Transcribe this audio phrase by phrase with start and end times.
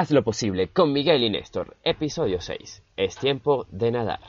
[0.00, 2.84] Haz lo posible con Miguel y Néstor, episodio 6.
[2.96, 4.20] Es tiempo de nadar.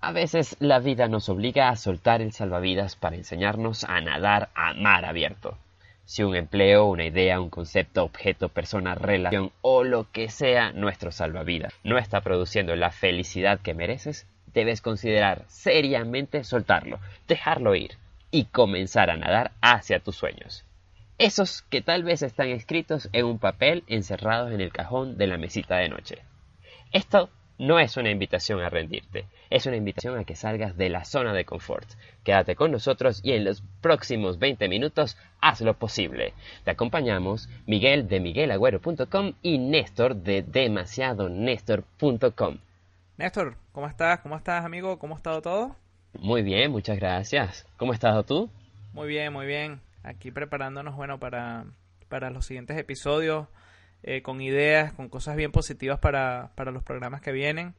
[0.00, 4.74] A veces la vida nos obliga a soltar el salvavidas para enseñarnos a nadar a
[4.74, 5.56] mar abierto.
[6.10, 11.12] Si un empleo, una idea, un concepto, objeto, persona, relación o lo que sea nuestro
[11.12, 16.98] salvavidas no está produciendo la felicidad que mereces, debes considerar seriamente soltarlo,
[17.28, 17.92] dejarlo ir
[18.32, 20.64] y comenzar a nadar hacia tus sueños.
[21.18, 25.38] Esos que tal vez están escritos en un papel encerrados en el cajón de la
[25.38, 26.18] mesita de noche.
[26.90, 31.04] Esto no es una invitación a rendirte, es una invitación a que salgas de la
[31.04, 31.86] zona de confort.
[32.24, 36.32] Quédate con nosotros y en los próximos 20 minutos haz lo posible.
[36.64, 42.56] Te acompañamos Miguel de miguelagüero.com y Néstor de demasiadonestor.com.
[43.18, 44.20] Néstor, ¿cómo estás?
[44.20, 44.98] ¿Cómo estás, amigo?
[44.98, 45.76] ¿Cómo ha estado todo?
[46.18, 47.66] Muy bien, muchas gracias.
[47.76, 48.48] ¿Cómo has estado tú?
[48.94, 49.82] Muy bien, muy bien.
[50.02, 51.66] Aquí preparándonos, bueno, para,
[52.08, 53.48] para los siguientes episodios
[54.02, 57.74] eh, con ideas, con cosas bien positivas para, para los programas que vienen.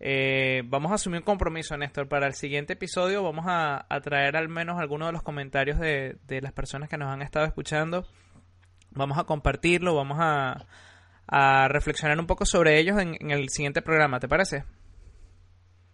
[0.00, 2.08] Eh, vamos a asumir un compromiso, Néstor.
[2.08, 6.40] Para el siguiente episodio vamos a, traer al menos algunos de los comentarios de, de,
[6.42, 8.06] las personas que nos han estado escuchando.
[8.90, 10.66] Vamos a compartirlo, vamos a,
[11.26, 14.64] a reflexionar un poco sobre ellos en, en el siguiente programa, ¿te parece?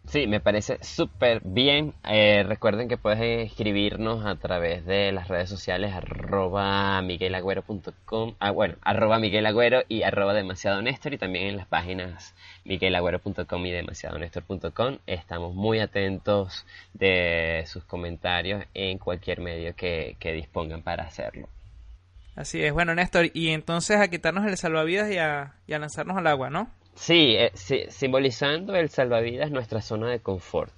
[0.06, 1.94] Sí, me parece súper bien.
[2.04, 8.76] Eh, recuerden que puedes escribirnos a través de las redes sociales arroba miguelagüero.com, ah, bueno,
[8.82, 14.98] arroba miguelagüero y arroba demasiado Néstor y también en las páginas miguelagüero.com y demasiadonestor.com.
[15.06, 21.48] Estamos muy atentos de sus comentarios en cualquier medio que, que dispongan para hacerlo.
[22.40, 26.48] Así es, bueno Néstor, y entonces a quitarnos el salvavidas y a, lanzarnos al agua,
[26.48, 26.70] ¿no?
[27.10, 30.72] Eh, sí, simbolizando el salvavidas nuestra zona de confort.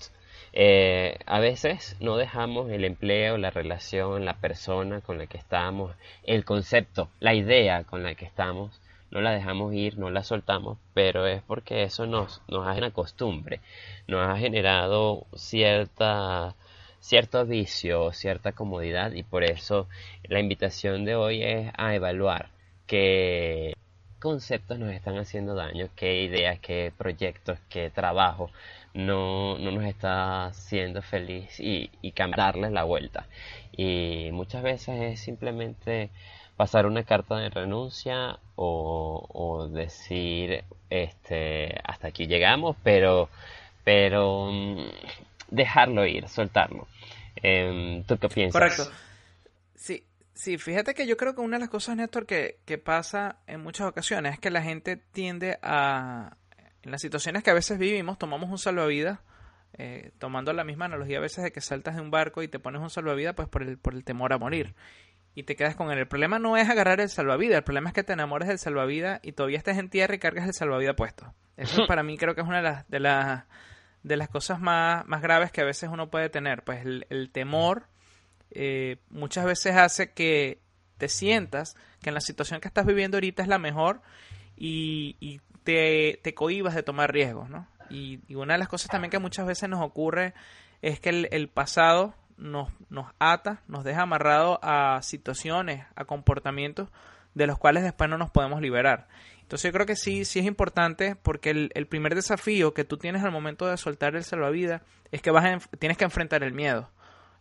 [0.52, 5.94] Eh, a veces no dejamos el empleo, la relación, la persona con la que estamos,
[6.24, 8.80] el concepto, la idea con la que estamos,
[9.12, 12.90] no la dejamos ir, no la soltamos, pero es porque eso nos, nos hace una
[12.90, 13.60] costumbre,
[14.08, 16.56] nos ha generado cierta,
[17.02, 19.88] cierto vicio, cierta comodidad y por eso
[20.24, 22.48] la invitación de hoy es a evaluar
[22.86, 23.74] que
[24.20, 28.50] conceptos nos están haciendo daño, qué ideas, qué proyectos, qué trabajo
[28.94, 33.26] no, no nos está haciendo feliz y, y darles la vuelta.
[33.76, 36.10] Y muchas veces es simplemente
[36.56, 43.28] pasar una carta de renuncia o, decir este hasta aquí llegamos, pero
[43.84, 44.86] pero mm,
[45.52, 46.88] dejarlo ir, soltarlo.
[47.36, 48.60] Em, ¿Tú qué piensas?
[48.60, 48.90] Correcto.
[49.74, 50.04] Sí,
[50.34, 53.62] Sí, fíjate que yo creo que una de las cosas, Néstor, que, que pasa en
[53.62, 56.36] muchas ocasiones es que la gente tiende a,
[56.82, 59.20] en las situaciones que a veces vivimos, tomamos un salvavidas,
[59.74, 62.58] eh, tomando la misma analogía a veces de que saltas de un barco y te
[62.58, 64.74] pones un salvavidas pues por el, por el temor a morir.
[65.34, 65.98] Y te quedas con él.
[65.98, 69.20] El problema no es agarrar el salvavidas, el problema es que te enamores del salvavidas
[69.22, 71.32] y todavía estés en tierra y cargas el salvavidas puesto.
[71.56, 73.44] Eso para mí creo que es una de las, de las,
[74.02, 76.64] de las cosas más, más graves que a veces uno puede tener.
[76.64, 77.86] Pues el, el temor
[78.54, 80.60] eh, muchas veces hace que
[80.98, 84.02] te sientas que en la situación que estás viviendo ahorita es la mejor
[84.56, 87.66] y, te, te cohibas de tomar riesgos, ¿no?
[87.88, 90.34] Y, una de las cosas también que muchas veces nos ocurre
[90.82, 96.88] es que el, pasado nos, nos ata, nos deja amarrado a situaciones, a comportamientos
[97.34, 99.08] de los cuales después no nos podemos liberar.
[99.52, 102.96] Entonces yo creo que sí, sí es importante porque el, el primer desafío que tú
[102.96, 106.53] tienes al momento de soltar el salvavidas es que vas a, tienes que enfrentar el
[106.53, 106.91] miedo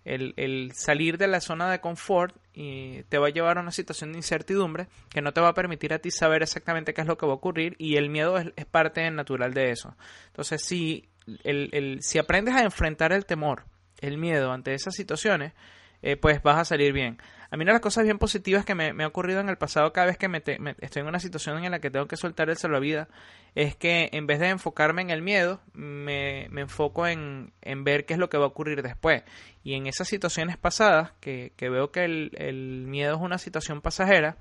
[0.06, 4.12] el, salir de la zona de confort y te va a llevar a una situación
[4.12, 7.18] de incertidumbre que no te va a permitir a ti saber exactamente qué es lo
[7.18, 9.95] que va a ocurrir y el miedo es, parte natural de eso.
[10.27, 11.09] Entonces, si,
[11.44, 13.65] el, si aprendes a enfrentar el temor,
[14.00, 15.53] el miedo ante esas situaciones,
[16.01, 17.19] eh, pues vas a salir bien.
[17.53, 19.92] A mí una de las cosas bien positivas que me, ha ocurrido en el pasado
[19.92, 20.42] cada vez que me,
[20.80, 23.09] estoy en una situación en la que tengo que soltar el salvavidas
[23.56, 27.51] es que en vez de enfocarme en el miedo, me, enfoco en,
[27.83, 29.24] ver qué es lo que va a ocurrir después.
[29.65, 34.38] Y en esas situaciones pasadas, que, veo que el, miedo es una situación pasajera,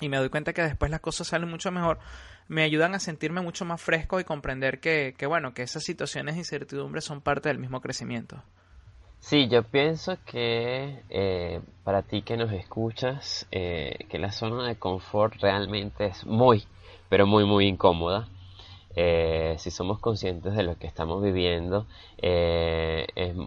[0.00, 1.98] y me doy cuenta que después las cosas salen mucho mejor,
[2.46, 6.36] me ayudan a sentirme mucho más fresco y comprender que, que bueno, que esas situaciones
[6.36, 8.42] de incertidumbre son parte del mismo crecimiento.
[9.20, 14.76] Sí, yo pienso que eh, para ti que nos escuchas, eh, que la zona de
[14.76, 16.64] confort realmente es muy,
[17.08, 18.28] pero muy, muy incómoda.
[18.96, 21.86] Eh, si somos conscientes de lo que estamos viviendo,
[22.16, 23.06] es,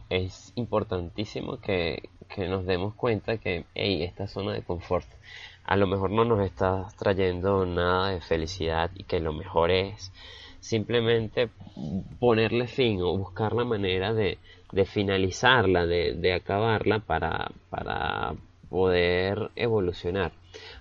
[0.10, 5.08] es, importantísimo que, que, nos demos cuenta que hey, esta zona de confort
[5.64, 10.12] a lo mejor no nos está trayendo nada de felicidad y que lo mejor es
[10.62, 11.50] simplemente
[12.20, 14.38] ponerle fin o buscar la manera de,
[14.72, 18.36] de finalizarla, de, de acabarla para, para
[18.70, 20.32] poder evolucionar.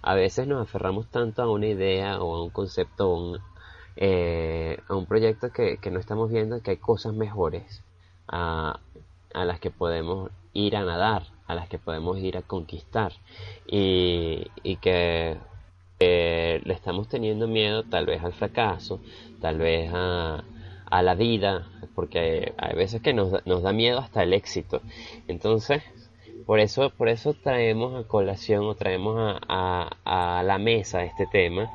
[0.03, 3.38] A veces nos aferramos tanto a una idea o a un concepto o
[3.97, 7.82] eh, a un proyecto que, que, no estamos viendo que hay cosas mejores
[8.29, 8.79] a,
[9.35, 13.12] a, las que podemos ir a nadar, a las que podemos ir a conquistar
[13.67, 15.37] y, y que
[16.00, 19.00] le estamos teniendo miedo tal vez al fracaso,
[19.41, 20.43] tal vez a,
[20.87, 24.81] a la vida, porque hay veces que nos, nos da miedo hasta el éxito.
[25.29, 25.82] Entonces,
[26.47, 29.14] por eso, por eso traemos a colación o traemos
[29.47, 31.70] a, a, la mesa este tema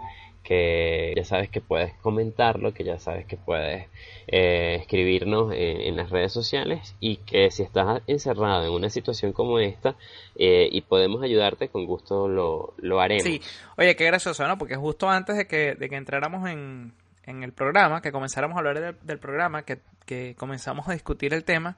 [0.45, 3.87] que ya sabes que puedes comentarlo, que ya sabes que puedes
[4.27, 9.57] eh, escribirnos en, las redes sociales y que si estás encerrado en una situación como
[9.59, 9.95] esta
[10.35, 13.23] eh, y podemos ayudarte, con gusto lo, lo haremos.
[13.23, 13.41] Sí,
[13.75, 14.57] oye, qué gracioso, ¿no?
[14.57, 16.93] Porque justo antes de que, de que entráramos en,
[17.23, 21.43] en el programa, que comenzáramos a hablar del, programa, que, que, comenzamos a discutir el
[21.43, 21.75] tema,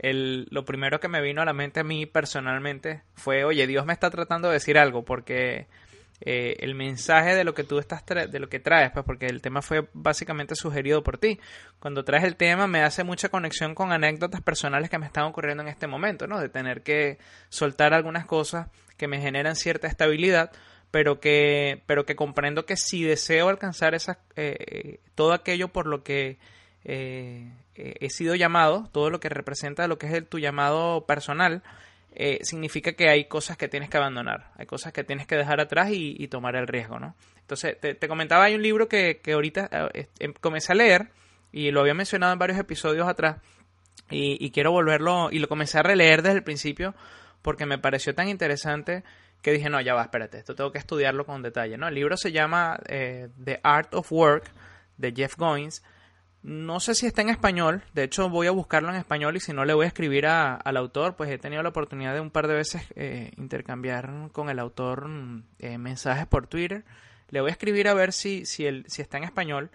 [0.00, 3.86] el, lo primero que me vino a la mente a mí personalmente fue, oye, Dios
[3.86, 5.68] me está tratando de decir algo, porque
[6.20, 9.40] eh, el mensaje de lo que tú estás de lo que traes, pues porque el
[9.40, 11.38] tema fue básicamente sugerido por ti.
[11.78, 15.62] Cuando traes el tema me hace mucha conexión con anécdotas personales que me están ocurriendo
[15.62, 16.40] en este momento, ¿no?
[16.40, 17.18] De tener que
[17.48, 20.50] soltar algunas cosas que me generan cierta estabilidad
[20.90, 26.02] pero que, pero que comprendo que si deseo alcanzar esa, eh, todo aquello por lo
[26.02, 26.38] que
[26.84, 31.62] eh, he sido llamado, todo lo que representa lo que es el, tu llamado personal,
[32.20, 35.60] eh, significa que hay cosas que tienes que abandonar, hay cosas que tienes que dejar
[35.60, 37.14] atrás y, tomar el riesgo, ¿no?
[37.38, 39.70] Entonces, te, comentaba, hay un libro que, que ahorita
[40.18, 41.10] em, comencé a leer
[41.52, 43.36] y lo había mencionado en varios episodios atrás
[44.10, 46.92] y, y quiero volverlo y lo comencé a releer desde el principio
[47.40, 49.04] porque me pareció tan interesante
[49.40, 51.86] que dije, no, ya va, espérate, esto tengo que estudiarlo con detalle, ¿no?
[51.86, 54.50] El libro se llama eh, The Art of Work
[54.96, 55.84] de Jeff Goins.
[56.42, 59.52] No sé si está en español, de hecho voy a buscarlo en español y si
[59.52, 62.46] no le voy a escribir al autor, pues he tenido la oportunidad de un par
[62.46, 66.84] de veces eh, intercambiar con el autor mm, eh, mensajes por Twitter.
[67.30, 69.70] Le voy a escribir a ver si, si, el, si está en español,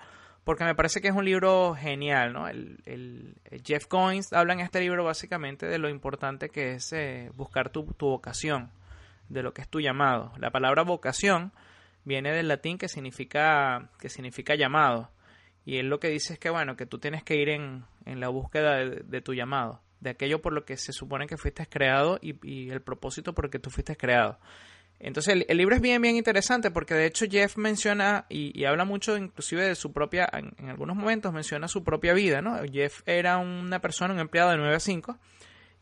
[0.46, 2.48] porque me parece que es un libro genial, ¿no?
[2.48, 6.96] El, el, Jeff Goins habla en este libro básicamente de lo importante que es
[7.36, 8.72] buscar tu, tu vocación
[9.30, 10.32] de lo que es tu llamado.
[10.38, 11.52] La palabra vocación
[12.06, 15.10] viene del latín que significa, que significa llamado.
[15.66, 18.20] Y él lo que dice es que, bueno, que tú tienes que ir en, en
[18.20, 22.20] la búsqueda de, tu llamado, de aquello por lo que se supone que fuiste creado
[22.22, 24.40] y, el propósito por el que tú fuiste creado.
[25.00, 29.18] Entonces el, libro es bien, bien interesante porque de hecho Jeff menciona y, habla mucho
[29.18, 32.62] inclusive de su propia, en, algunos momentos menciona su propia vida, ¿no?
[32.72, 35.18] Jeff era una persona, un empleado de 9 a 5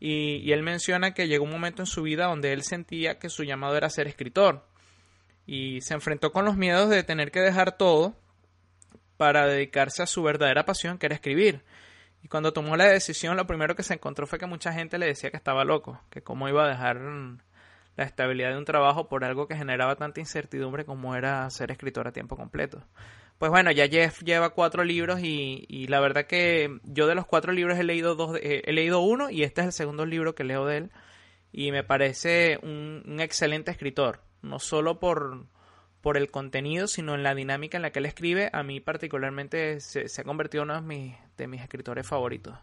[0.04, 3.44] y, él menciona que llegó un momento en su vida donde él sentía que su
[3.44, 4.66] llamado era ser escritor.
[5.46, 8.16] Y se enfrentó con los miedos de tener que dejar todo
[9.22, 11.62] para dedicarse a su verdadera pasión, que era escribir.
[12.24, 15.06] Y cuando tomó la decisión, lo primero que se encontró fue que mucha gente le
[15.06, 19.22] decía que estaba loco, que cómo iba a dejar la estabilidad de un trabajo por
[19.22, 22.82] algo que generaba tanta incertidumbre como era ser escritor a tiempo completo.
[23.38, 27.52] Pues bueno, ya Jeff lleva cuatro libros y, la verdad que yo de los cuatro
[27.52, 30.42] libros he leído dos, eh, he leído uno y este es el segundo libro que
[30.42, 30.90] leo de él
[31.52, 35.46] y me parece un, excelente escritor, no solo por,
[36.02, 38.50] por el contenido, sino en la dinámica en la que él escribe.
[38.52, 42.54] A mí particularmente se, ha convertido en uno de mis, de mis escritores favoritos.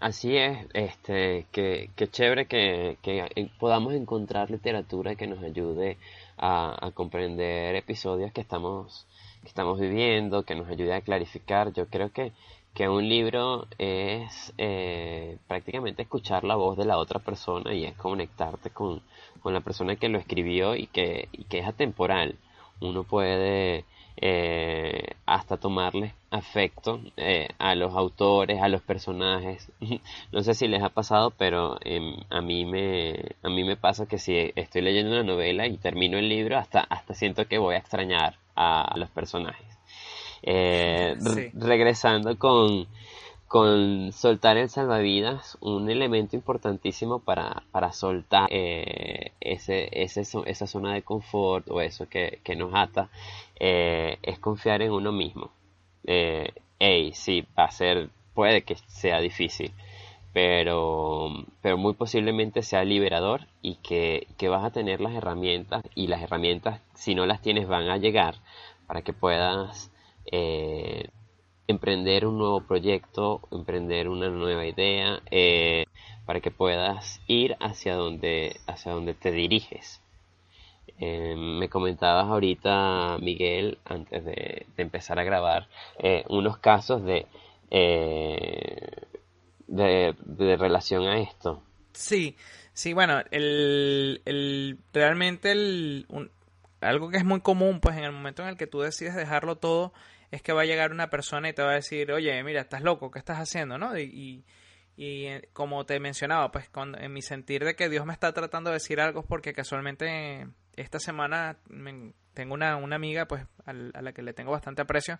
[0.00, 5.98] Así es, este, que, que chévere que, que, podamos encontrar literatura que nos ayude
[6.36, 9.08] a, a comprender episodios que estamos
[9.42, 11.72] que estamos viviendo, que nos ayude a clarificar.
[11.72, 12.32] Yo creo que,
[12.78, 17.96] que un libro es eh, prácticamente escuchar la voz de la otra persona y es
[17.96, 19.02] conectarte con,
[19.40, 22.36] con la persona que lo escribió y que, que es atemporal.
[22.80, 23.84] Uno puede
[24.16, 29.72] eh, hasta tomarle afecto eh, a los autores, a los personajes.
[30.32, 34.06] no sé si les ha pasado, pero em, a mí me a mí me pasa
[34.06, 37.74] que si estoy leyendo una novela y termino el libro, hasta hasta siento que voy
[37.74, 39.77] a extrañar a, los personajes.
[40.42, 41.16] Eh,
[41.54, 42.86] regresando con
[43.48, 50.92] con soltar el salvavidas, un elemento importantísimo para, para soltar eh, ese, ese, esa zona
[50.92, 53.08] de confort o eso que, nos ata,
[53.58, 55.50] eh, es confiar en uno mismo.
[56.04, 59.72] Eh, hey, sí, va a ser, puede que sea difícil,
[60.34, 61.30] pero,
[61.62, 66.20] pero muy posiblemente sea liberador y que, que vas a tener las herramientas y las
[66.20, 68.34] herramientas, si no las tienes, van a llegar
[68.86, 69.90] para que puedas
[70.30, 71.08] eh,
[71.68, 75.84] emprender un nuevo proyecto, emprender una nueva idea, eh,
[76.24, 80.00] para que puedas ir hacia donde, hacia donde te diriges.
[80.98, 85.68] Eh, me comentabas ahorita, Miguel, antes de, empezar a grabar,
[85.98, 87.26] eh, unos casos de,
[89.68, 91.62] de, relación a esto.
[91.92, 92.34] Sí,
[92.72, 96.06] sí, bueno, el, el realmente el,
[96.80, 99.56] algo que es muy común, pues en el momento en el que tú decides dejarlo
[99.56, 99.92] todo,
[100.30, 102.82] es que va a llegar una persona y te va a decir, oye, mira, estás
[102.82, 103.78] loco, ¿qué estás haciendo?
[103.78, 103.98] ¿no?
[103.98, 104.44] Y,
[104.96, 108.70] y, eh, como te mencionaba, pues en mi sentir de que Dios me está tratando
[108.70, 111.58] de decir algo, porque casualmente esta semana
[112.34, 115.18] tengo una, una amiga, pues a, la que le tengo bastante aprecio,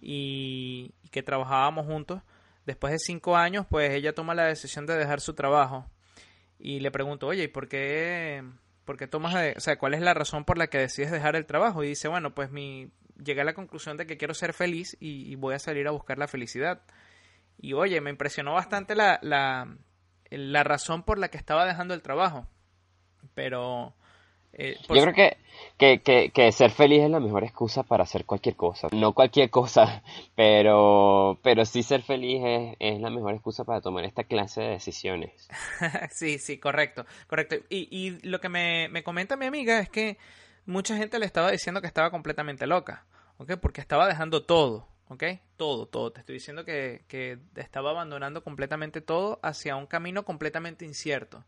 [0.00, 2.22] y, que trabajábamos juntos.
[2.66, 5.88] Después de cinco años, pues ella toma la decisión de dejar su trabajo.
[6.58, 8.42] Y le pregunto, oye, ¿y por qué,
[8.84, 11.46] por qué tomas, o sea, cuál es la razón por la que decides dejar el
[11.46, 11.84] trabajo?
[11.84, 12.90] Y dice, bueno, pues mi,
[13.22, 16.18] llegué a la conclusión de que quiero ser feliz y, voy a salir a buscar
[16.18, 16.82] la felicidad.
[17.58, 19.76] Y oye, me impresionó bastante la, la,
[20.30, 22.46] la razón por la que estaba dejando el trabajo.
[23.34, 23.94] Pero...
[24.58, 25.36] Eh, Yo creo que,
[25.76, 28.88] que, que, que, ser feliz es la mejor excusa para hacer cualquier cosa.
[28.90, 30.02] No cualquier cosa,
[30.34, 34.68] pero, pero sí ser feliz es, es la mejor excusa para tomar esta clase de
[34.70, 35.48] decisiones.
[36.10, 37.56] sí, sí, correcto, correcto.
[37.68, 40.16] Y, y lo que me, me comenta mi amiga es que
[40.66, 43.04] mucha gente le estaba diciendo que estaba completamente loca,
[43.38, 43.54] ¿ok?
[43.60, 45.24] Porque estaba dejando todo, ¿ok?
[45.56, 46.12] Todo, todo.
[46.12, 51.44] Te estoy diciendo que, que estaba abandonando completamente todo hacia un camino completamente incierto.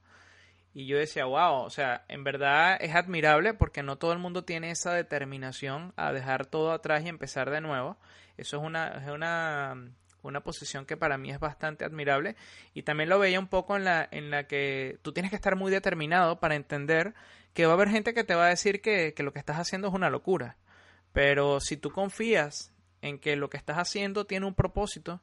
[0.74, 4.44] Y yo decía, wow, o sea, en verdad es admirable porque no todo el mundo
[4.44, 7.96] tiene esa determinación a dejar todo atrás y empezar de nuevo.
[8.36, 9.90] Eso es una, es una,
[10.22, 12.36] una posición que para mí es bastante admirable.
[12.74, 15.56] Y también lo veía un poco en la, en la que tú tienes que estar
[15.56, 17.14] muy determinado para entender
[17.54, 19.88] que va a haber gente que te va a decir que, lo que estás haciendo
[19.88, 20.56] es una locura.
[21.12, 22.72] Pero si tú confías
[23.02, 25.20] en que lo que estás haciendo tiene un propósito,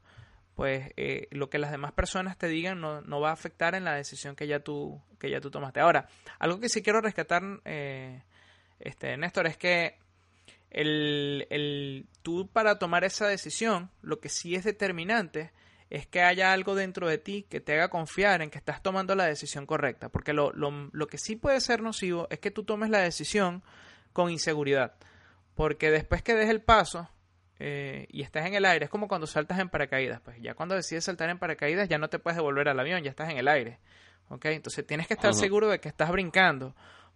[0.56, 3.84] pues eh, lo que las demás personas te digan no, no, va a afectar en
[3.84, 5.80] la decisión que ya tú, que ya tú tomaste.
[5.80, 6.08] Ahora,
[6.40, 8.24] algo que sí quiero rescatar, eh,
[8.80, 9.98] este, Néstor, es que
[10.76, 15.54] el, el, tú para tomar esa decisión, lo que sí es determinante
[15.90, 19.16] es que haya algo dentro de ti que te haga confiar en que estás tomando
[19.16, 20.10] la decisión correcta.
[20.10, 23.64] Porque lo, lo, lo que sí puede ser nocivo es que tú tomes la decisión
[24.12, 24.96] con inseguridad.
[25.54, 27.10] Porque después que des el paso
[27.58, 30.20] eh, y estás en el aire, es como cuando saltas en paracaídas.
[30.20, 33.12] Pues ya cuando decides saltar en paracaídas ya no te puedes devolver al avión, ya
[33.12, 33.80] estás en el aire.
[34.28, 34.44] ¿Ok?
[34.48, 36.76] Entonces tienes que estar seguro de que estás brincando.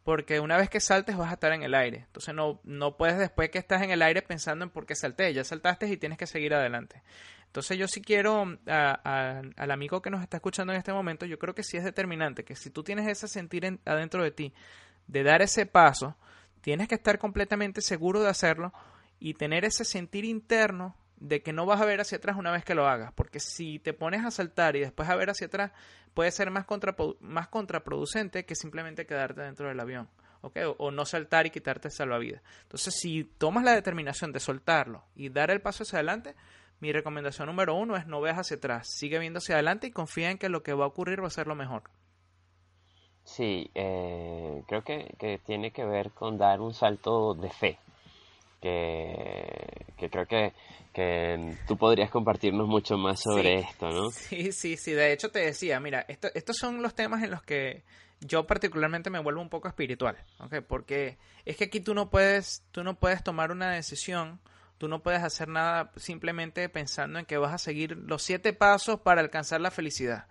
[0.10, 2.06] Porque una vez que saltes vas a estar en el aire.
[2.08, 5.32] Entonces no, no puedes después que estás en el aire pensando en por qué salté.
[5.36, 7.04] Ya saltaste y tienes que seguir adelante.
[7.46, 11.54] Entonces yo sí quiero al amigo que nos está escuchando en este momento, yo creo
[11.54, 14.52] que sí es determinante, que si tú tienes ese sentir adentro de ti
[15.06, 16.18] de dar ese paso,
[16.62, 18.74] tienes que estar completamente seguro de hacerlo
[19.20, 22.64] y tener ese sentir interno de que no vas a ver hacia atrás una vez
[22.64, 25.72] que lo hagas, porque si te pones a saltar y después a ver hacia atrás,
[26.14, 26.66] puede ser más,
[27.20, 30.10] más contraproducente que simplemente quedarte dentro del avión,
[30.42, 32.42] O, o, no saltar y quitarte el salvavidas.
[32.64, 36.36] Entonces, si tomas la determinación de soltarlo y dar el paso hacia adelante,
[36.80, 40.32] mi recomendación número uno es no veas hacia atrás, sigue viendo hacia adelante y confía
[40.32, 41.84] en que lo que va a ocurrir va a ser lo mejor.
[43.26, 47.78] Sí, eh, creo que, tiene que ver con dar un salto de fe,
[48.60, 50.54] que, creo que,
[51.68, 54.10] tú podrías compartirnos mucho más sobre esto, ¿no?
[54.12, 57.84] Sí, sí, sí, de hecho te decía, mira, estos son los temas en los que
[58.22, 60.56] yo particularmente me vuelvo un poco espiritual, ¿ok?
[60.68, 64.40] Porque es que aquí tú no puedes, tú no puedes tomar una decisión
[64.80, 69.02] Tú no puedes hacer nada simplemente pensando en que vas a seguir los siete pasos
[69.02, 70.28] para alcanzar la felicidad.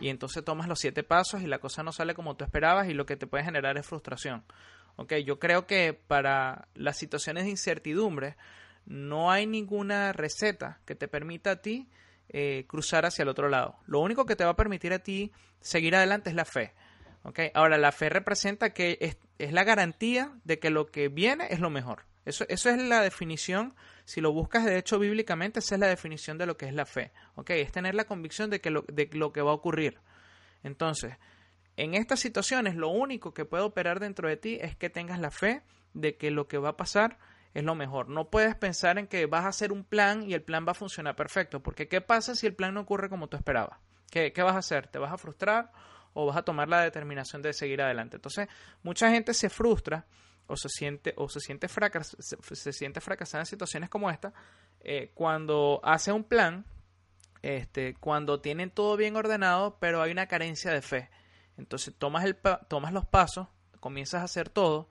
[0.00, 2.94] Y entonces tomas los siete pasos y la cosa no sale como tú esperabas y
[2.94, 4.42] lo que te puede generar es frustración.
[4.96, 8.36] Ok, yo creo que para las situaciones de incertidumbre
[8.86, 11.88] no hay ninguna receta que te permita a ti
[12.28, 13.76] eh, cruzar hacia el otro lado.
[13.86, 16.72] Lo único que te va a permitir a ti seguir adelante es la fe.
[17.22, 17.50] Okay.
[17.54, 18.98] Ahora, la fe representa que
[19.38, 22.06] es, la garantía de que lo que viene es lo mejor.
[22.24, 26.38] Eso, eso es la definición, si lo buscas de hecho bíblicamente, esa es la definición
[26.38, 27.12] de lo que es la fe.
[27.34, 27.50] ¿ok?
[27.50, 29.98] Es tener la convicción de, que lo, de lo que va a ocurrir.
[30.62, 31.14] Entonces,
[31.76, 35.30] en estas situaciones lo único que puede operar dentro de ti es que tengas la
[35.30, 35.62] fe
[35.94, 37.18] de que lo que va a pasar
[37.54, 38.08] es lo mejor.
[38.08, 40.74] No puedes pensar en que vas a hacer un plan y el plan va a
[40.74, 43.78] funcionar perfecto, porque ¿qué pasa si el plan no ocurre como tú esperabas?
[44.10, 44.88] ¿Qué, qué vas a hacer?
[44.88, 45.72] ¿Te vas a frustrar
[46.12, 48.16] o vas a tomar la determinación de seguir adelante?
[48.16, 48.48] Entonces,
[48.82, 50.06] mucha gente se frustra
[50.46, 54.32] o se siente o se siente, fracas, se, siente fracasada en situaciones como esta
[54.80, 56.64] eh, cuando hace un plan,
[57.42, 61.10] este, cuando tienen todo bien ordenado, pero hay una carencia de fe.
[61.56, 62.36] Entonces tomas, el,
[62.68, 64.88] tomas los pasos, comienzas a hacer todo,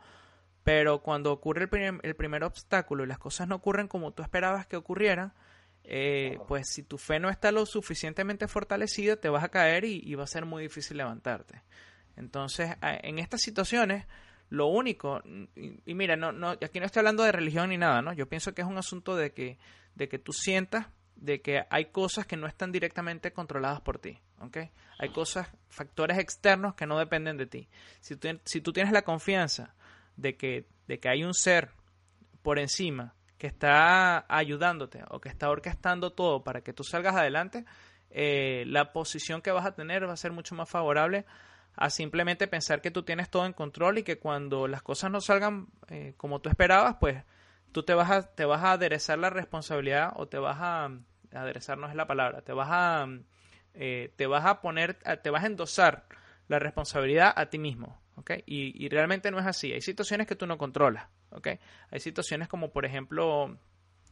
[0.69, 4.21] pero cuando ocurre el primer, el primer obstáculo y las cosas no ocurren como tú
[4.21, 5.33] esperabas que ocurrieran,
[5.83, 10.13] eh, pues si tu fe no está lo suficientemente fortalecida, te vas a caer y,
[10.13, 11.63] va a ser muy difícil levantarte.
[12.17, 14.05] Entonces, en estas situaciones,
[14.49, 15.23] lo único,
[15.55, 18.13] y, mira, no, no, aquí no estoy hablando de religión ni nada, ¿no?
[18.13, 19.57] Yo pienso que es un asunto de que,
[19.95, 20.85] de que tú sientas
[21.15, 24.57] de que hay cosas que no están directamente controladas por ti, ¿ok?
[24.99, 27.67] Hay cosas, factores externos que no dependen de ti.
[28.01, 29.73] Si tú, si tú tienes la confianza
[30.21, 31.69] de que, de que hay un ser
[32.41, 37.65] por encima que está ayudándote o que está orquestando todo para que tú salgas adelante,
[38.11, 41.25] eh, la posición que vas a tener va a ser mucho más favorable
[41.75, 45.21] a simplemente pensar que tú tienes todo en control y que cuando las cosas no
[45.21, 47.23] salgan eh, como tú esperabas, pues
[47.71, 50.89] tú te vas a, te vas a aderezar la responsabilidad o te vas a
[51.33, 53.07] aderezar no es la palabra, te vas a
[53.75, 56.07] eh, te vas a poner, te vas a endosar
[56.47, 58.31] la responsabilidad a ti mismo, ¿ok?
[58.45, 59.71] Y, y, realmente no es así.
[59.73, 61.47] Hay situaciones que tú no controlas, ¿ok?
[61.89, 63.57] Hay situaciones como, por ejemplo,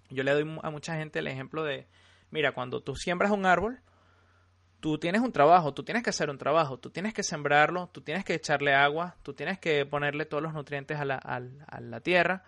[0.09, 1.87] yo le doy a mucha gente el ejemplo de,
[2.31, 3.81] mira, cuando tú siembras un árbol,
[4.79, 8.01] tú tienes un trabajo, tú tienes que hacer un trabajo, tú tienes que sembrarlo, tú
[8.01, 11.99] tienes que echarle agua, tú tienes que ponerle todos los nutrientes a la, a, la
[11.99, 12.43] tierra,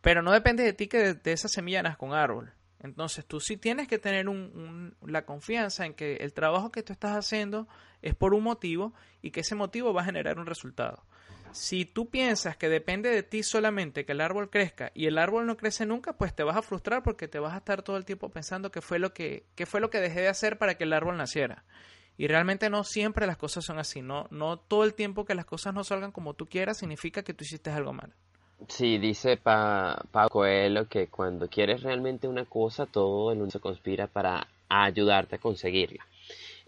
[0.00, 1.82] pero no depende de ti que de, esa semilla
[2.12, 2.52] árbol.
[2.82, 6.92] Entonces tú sí tienes que tener un, la confianza en que el trabajo que tú
[6.92, 7.68] estás haciendo
[8.02, 11.04] es por un motivo y que ese motivo va a generar un resultado.
[11.52, 15.46] Si tú piensas que depende de ti solamente que el árbol crezca y el árbol
[15.46, 18.04] no crece nunca, pues te vas a frustrar porque te vas a estar todo el
[18.04, 20.92] tiempo pensando que fue lo que, fue lo que dejé de hacer para que el
[20.92, 21.64] árbol naciera.
[22.16, 25.44] Y realmente no siempre las cosas son así, no, no todo el tiempo que las
[25.44, 28.14] cosas no salgan como tú quieras significa que tú hiciste algo mal.
[28.68, 33.60] Sí, dice pa Pablo Coelho que cuando quieres realmente una cosa, todo el mundo se
[33.60, 36.06] conspira para ayudarte a conseguirla.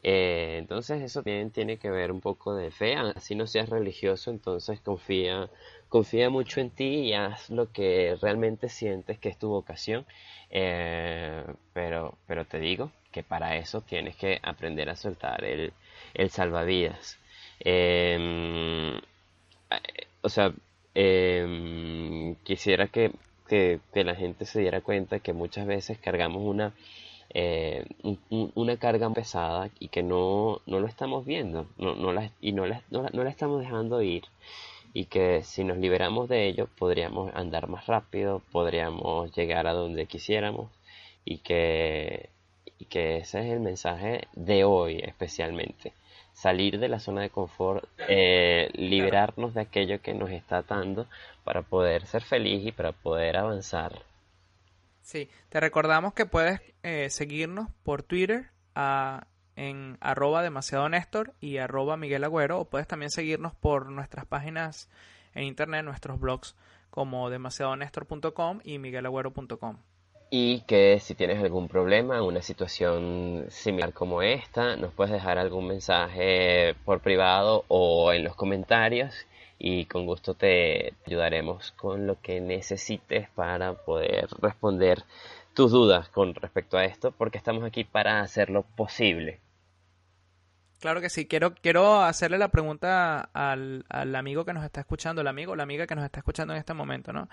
[0.03, 4.31] Eh, entonces eso también tiene que ver un poco de fe, así no seas religioso,
[4.31, 5.51] entonces confía,
[5.89, 10.07] confía mucho en ti y haz lo que realmente sientes que es tu vocación.
[10.51, 15.73] Eh, pero, pero te digo que para eso tienes que aprender a soltar el,
[16.15, 17.19] el salvavidas.
[17.61, 19.01] Em,
[20.23, 20.53] o sea,
[20.95, 23.13] em, quisiera que,
[23.49, 26.75] que, que la gente se diera cuenta que muchas veces cargamos una
[27.37, 27.85] eh,
[28.31, 32.65] una carga pesada y que no, no lo estamos viendo no, no la, y no
[32.67, 34.25] la, no, la, estamos dejando ir
[34.93, 40.07] y que si nos liberamos de ello podríamos andar más rápido, podríamos llegar a donde
[40.07, 40.71] quisiéramos
[41.25, 42.31] y que,
[42.79, 45.93] y que ese es el mensaje de hoy especialmente.
[46.35, 51.07] Salir de la zona de confort, eh, liberarnos de aquello que nos está atando
[51.45, 54.03] para poder ser feliz y para poder avanzar
[55.05, 58.51] Sí, te recordamos que puedes eh, seguirnos por Twitter
[59.55, 64.89] en arroba demasiado Néstor y arroba Miguel Agüero o puedes también seguirnos por nuestras páginas
[65.35, 66.57] en internet, nuestros blogs
[66.89, 69.77] como demasiadonestor.com y miguelagüero.com.
[70.37, 75.69] Y que si tienes algún problema, una situación similar como esta, nos puedes dejar algún
[75.69, 79.15] mensaje por privado o en los comentarios
[79.61, 85.05] y con gusto te ayudaremos con lo que necesites para poder responder
[85.55, 89.39] tus dudas con respecto a esto, porque estamos aquí para hacerlo posible.
[90.81, 95.21] Claro que sí, quiero, quiero hacerle la pregunta al, al amigo que nos está escuchando,
[95.21, 97.29] el amigo o la amiga que nos está escuchando en este momento, ¿no?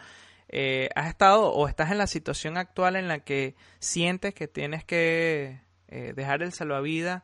[0.54, 4.84] Eh, ¿Has estado o estás en la situación actual en la que sientes que tienes
[4.84, 7.24] que eh, dejar el salvavidas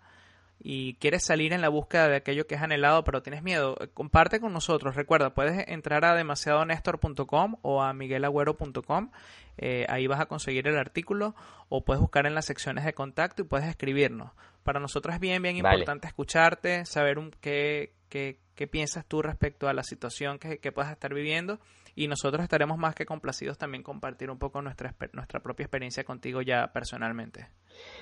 [0.60, 4.40] y quieres salir en la búsqueda de aquello que es anhelado, pero tienes miedo, comparte
[4.40, 4.96] con nosotros.
[4.96, 9.12] Recuerda, puedes entrar a demasiadonestor.com o a miguelagüero.com.
[9.58, 11.36] Eh, ahí vas a conseguir el artículo
[11.70, 14.32] o puedes buscar en las secciones de contacto y puedes escribirnos.
[14.64, 19.68] Para nosotros es bien, bien importante escucharte, saber un, qué, qué, qué, piensas tú respecto
[19.70, 21.60] a la situación que, que puedas estar viviendo
[21.98, 26.44] y nosotros estaremos más que complacidos también compartir un poco nuestra, nuestra propia experiencia contigo
[26.44, 27.48] ya personalmente.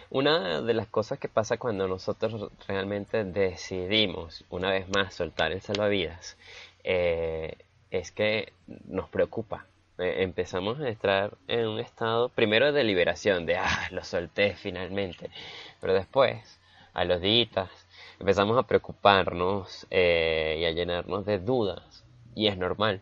[0.10, 5.62] Una de las cosas que pasa cuando nosotros realmente decidimos una vez más soltar el
[5.62, 6.38] salvavidas
[6.84, 7.58] eh,
[7.90, 8.52] es que
[8.86, 9.66] nos preocupa.
[9.98, 15.30] Eh, empezamos a estar en un estado primero de liberación, de ah, lo solté finalmente,
[15.80, 16.60] pero después,
[16.94, 17.70] a los días,
[18.20, 22.04] empezamos a preocuparnos eh, y a llenarnos de dudas,
[22.36, 23.00] y es normal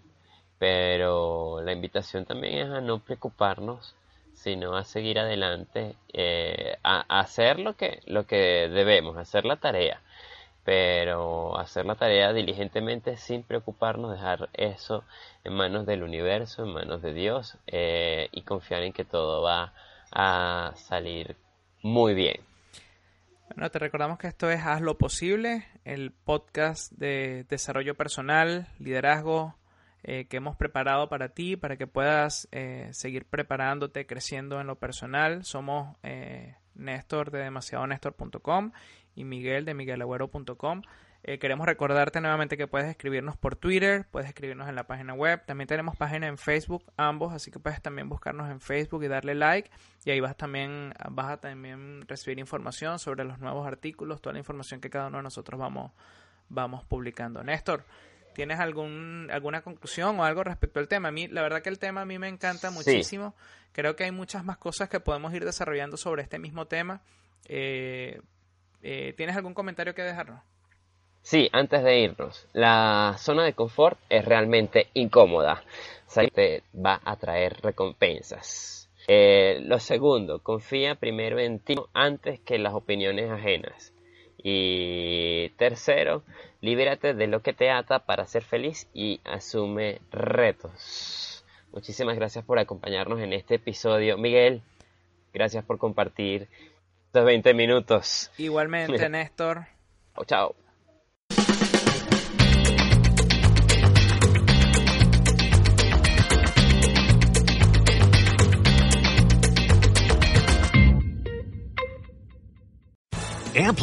[0.63, 3.97] pero la invitación también es a no preocuparnos,
[4.33, 9.99] sino a seguir adelante, eh, a, hacer lo que, lo que debemos, hacer la tarea,
[10.63, 15.03] pero hacer la tarea diligentemente sin preocuparnos, dejar eso
[15.43, 19.73] en manos del universo, en manos de Dios eh, y confiar en que todo va
[20.13, 21.35] a salir
[21.81, 22.39] muy bien.
[23.53, 29.55] Bueno, te recordamos que esto es Haz lo posible, el podcast de desarrollo personal, liderazgo,
[30.03, 34.77] eh, que hemos preparado para ti, para que puedas eh, seguir preparándote, creciendo en lo
[34.77, 35.45] personal.
[35.45, 38.71] Somos eh, Néstor de demasiadonestor.com
[39.15, 40.81] y Miguel de miguelagüero.com.
[41.25, 45.41] Eh, queremos recordarte nuevamente que puedes escribirnos por Twitter, puedes escribirnos en la página web.
[45.45, 49.33] También tenemos página en Facebook, ambos, así que puedes también buscarnos en Facebook y darle
[49.33, 49.71] like.
[50.03, 54.39] Y ahí vas también, vas a también recibir información sobre los nuevos artículos, toda la
[54.39, 55.93] información que cada uno de nosotros vamos,
[56.49, 57.41] vamos publicando.
[57.41, 57.85] Néstor,
[58.33, 61.09] ¿Tienes algún, alguna conclusión o algo respecto al tema?
[61.09, 63.35] A mí, la verdad que el tema a mí me encanta muchísimo.
[63.71, 67.01] Creo que hay muchas más cosas que podemos ir desarrollando sobre este mismo tema.
[67.47, 68.21] Eh,
[68.81, 70.41] eh, ¿Tienes algún comentario que dejarnos?
[71.21, 75.63] Sí, antes de irnos, la zona de confort es realmente incómoda.
[76.35, 78.89] Te va a traer recompensas.
[79.07, 83.92] Eh, lo segundo, confía primero en ti antes que en las opiniones ajenas.
[84.43, 86.23] Y tercero,
[86.59, 91.45] libérate de lo que te ata para ser feliz y asume retos.
[91.71, 94.17] Muchísimas gracias por acompañarnos en este episodio.
[94.17, 94.61] Miguel,
[95.33, 96.49] gracias por compartir
[97.07, 98.31] estos 20 minutos.
[98.37, 99.65] Igualmente, Néstor.
[100.13, 100.62] Chao, chao.